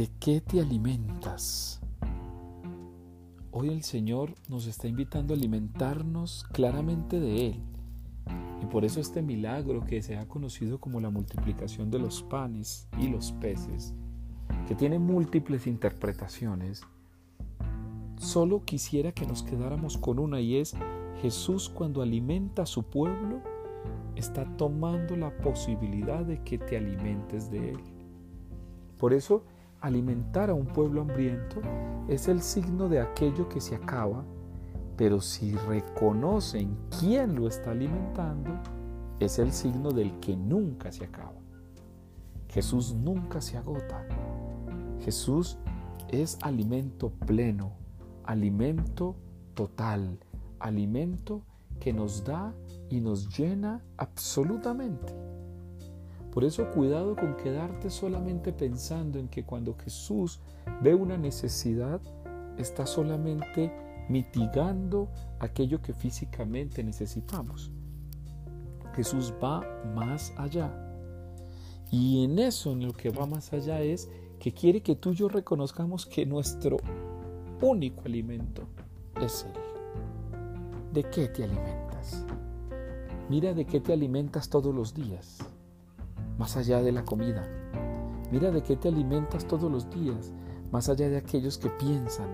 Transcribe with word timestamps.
¿De 0.00 0.08
qué 0.18 0.40
te 0.40 0.62
alimentas? 0.62 1.78
Hoy 3.50 3.68
el 3.68 3.82
Señor 3.82 4.32
nos 4.48 4.66
está 4.66 4.88
invitando 4.88 5.34
a 5.34 5.36
alimentarnos 5.36 6.46
claramente 6.52 7.20
de 7.20 7.48
Él. 7.48 7.62
Y 8.62 8.64
por 8.64 8.86
eso 8.86 8.98
este 8.98 9.20
milagro 9.20 9.84
que 9.84 10.00
se 10.00 10.16
ha 10.16 10.26
conocido 10.26 10.80
como 10.80 11.00
la 11.00 11.10
multiplicación 11.10 11.90
de 11.90 11.98
los 11.98 12.22
panes 12.22 12.88
y 12.98 13.08
los 13.08 13.32
peces, 13.32 13.92
que 14.66 14.74
tiene 14.74 14.98
múltiples 14.98 15.66
interpretaciones, 15.66 16.82
solo 18.16 18.64
quisiera 18.64 19.12
que 19.12 19.26
nos 19.26 19.42
quedáramos 19.42 19.98
con 19.98 20.18
una 20.18 20.40
y 20.40 20.56
es 20.56 20.74
Jesús 21.20 21.68
cuando 21.68 22.00
alimenta 22.00 22.62
a 22.62 22.66
su 22.66 22.84
pueblo 22.84 23.42
está 24.16 24.46
tomando 24.56 25.14
la 25.14 25.36
posibilidad 25.42 26.24
de 26.24 26.42
que 26.42 26.56
te 26.56 26.78
alimentes 26.78 27.50
de 27.50 27.72
Él. 27.72 27.80
Por 28.96 29.12
eso 29.12 29.44
alimentar 29.80 30.50
a 30.50 30.54
un 30.54 30.66
pueblo 30.66 31.02
hambriento 31.02 31.60
es 32.08 32.28
el 32.28 32.42
signo 32.42 32.88
de 32.88 33.00
aquello 33.00 33.48
que 33.48 33.60
se 33.60 33.74
acaba, 33.74 34.24
pero 34.96 35.20
si 35.20 35.54
reconocen 35.54 36.76
quién 36.98 37.34
lo 37.34 37.48
está 37.48 37.70
alimentando, 37.70 38.50
es 39.18 39.38
el 39.38 39.52
signo 39.52 39.90
del 39.92 40.18
que 40.20 40.36
nunca 40.36 40.92
se 40.92 41.04
acaba. 41.04 41.40
Jesús 42.48 42.94
nunca 42.94 43.40
se 43.40 43.56
agota. 43.56 44.04
Jesús 45.00 45.58
es 46.08 46.38
alimento 46.42 47.10
pleno, 47.26 47.72
alimento 48.24 49.14
total, 49.54 50.18
alimento 50.58 51.42
que 51.78 51.92
nos 51.92 52.24
da 52.24 52.52
y 52.90 53.00
nos 53.00 53.36
llena 53.38 53.82
absolutamente. 53.96 55.29
Por 56.32 56.44
eso 56.44 56.70
cuidado 56.70 57.16
con 57.16 57.36
quedarte 57.36 57.90
solamente 57.90 58.52
pensando 58.52 59.18
en 59.18 59.28
que 59.28 59.44
cuando 59.44 59.74
Jesús 59.74 60.40
ve 60.80 60.94
una 60.94 61.16
necesidad, 61.16 62.00
está 62.56 62.86
solamente 62.86 63.72
mitigando 64.08 65.08
aquello 65.40 65.82
que 65.82 65.92
físicamente 65.92 66.84
necesitamos. 66.84 67.72
Jesús 68.94 69.34
va 69.42 69.62
más 69.94 70.32
allá. 70.36 70.70
Y 71.90 72.24
en 72.24 72.38
eso, 72.38 72.72
en 72.72 72.86
lo 72.86 72.92
que 72.92 73.10
va 73.10 73.26
más 73.26 73.52
allá, 73.52 73.80
es 73.80 74.08
que 74.38 74.52
quiere 74.52 74.82
que 74.82 74.94
tú 74.94 75.10
y 75.10 75.16
yo 75.16 75.28
reconozcamos 75.28 76.06
que 76.06 76.26
nuestro 76.26 76.76
único 77.60 78.02
alimento 78.04 78.68
es 79.20 79.44
Él. 79.44 79.60
¿De 80.92 81.02
qué 81.10 81.26
te 81.26 81.44
alimentas? 81.44 82.24
Mira 83.28 83.52
de 83.52 83.64
qué 83.64 83.80
te 83.80 83.92
alimentas 83.92 84.48
todos 84.48 84.74
los 84.74 84.94
días 84.94 85.38
más 86.40 86.56
allá 86.56 86.80
de 86.80 86.90
la 86.90 87.04
comida. 87.04 87.46
Mira 88.32 88.50
de 88.50 88.62
qué 88.62 88.74
te 88.74 88.88
alimentas 88.88 89.46
todos 89.46 89.70
los 89.70 89.90
días, 89.90 90.32
más 90.72 90.88
allá 90.88 91.10
de 91.10 91.18
aquellos 91.18 91.58
que 91.58 91.68
piensan. 91.68 92.30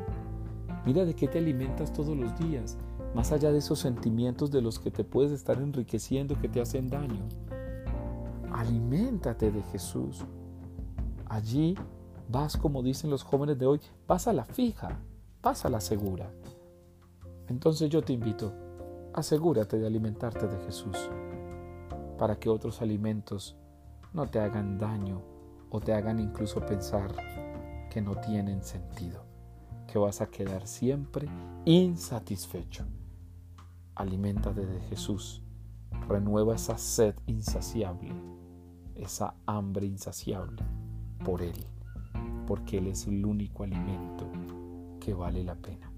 Mira 0.85 1.05
de 1.05 1.17
qué 1.17 1.27
te 1.27 1.39
alimentas 1.39 1.93
todos 1.93 2.17
los 2.17 2.39
días, 2.39 2.79
más 3.17 3.33
allá 3.33 3.51
de 3.51 3.59
esos 3.59 3.81
sentimientos 3.81 4.53
de 4.53 4.63
los 4.63 4.79
que 4.79 4.93
te 4.93 5.03
puedes 5.03 5.33
estar 5.33 5.61
enriqueciendo 5.61 6.41
que 6.41 6.49
te 6.49 6.61
hacen 6.61 6.87
daño. 6.87 7.27
Aliméntate 8.53 9.51
de 9.51 9.63
Jesús. 9.73 10.25
Allí 11.29 11.75
vas, 12.29 12.57
como 12.57 12.85
dicen 12.85 13.11
los 13.11 13.25
jóvenes 13.25 13.59
de 13.59 13.67
hoy, 13.67 13.81
vas 14.07 14.29
a 14.29 14.33
la 14.33 14.45
fija, 14.45 15.01
vas 15.43 15.65
a 15.65 15.69
la 15.69 15.81
segura. 15.81 16.31
Entonces 17.49 17.91
yo 17.91 18.03
te 18.03 18.13
invito, 18.13 18.53
asegúrate 19.15 19.81
de 19.81 19.87
alimentarte 19.89 20.47
de 20.47 20.65
Jesús, 20.65 21.11
para 22.17 22.39
que 22.39 22.49
otros 22.49 22.81
alimentos 22.83 23.57
no 24.17 24.27
te 24.27 24.41
hagan 24.41 24.79
daño 24.79 25.21
o 25.69 25.79
te 25.79 25.93
hagan 25.93 26.19
incluso 26.19 26.65
pensar 26.65 27.15
que 27.91 28.01
no 28.01 28.17
tienen 28.17 28.65
sentido, 28.65 29.27
que 29.87 29.99
vas 29.99 30.23
a 30.23 30.31
quedar 30.31 30.67
siempre 30.67 31.29
insatisfecho. 31.67 32.87
Aliméntate 33.95 34.65
de 34.65 34.81
Jesús, 34.89 35.43
renueva 36.09 36.55
esa 36.55 36.79
sed 36.79 37.15
insaciable, 37.27 38.15
esa 38.95 39.35
hambre 39.45 39.85
insaciable 39.85 40.63
por 41.23 41.43
Él, 41.43 41.67
porque 42.47 42.79
Él 42.79 42.87
es 42.87 43.07
el 43.07 43.25
único 43.27 43.65
alimento 43.65 44.33
que 44.99 45.13
vale 45.13 45.45
la 45.45 45.57
pena. 45.57 45.93